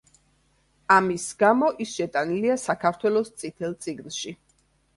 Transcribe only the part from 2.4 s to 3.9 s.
საქართველოს „წითელ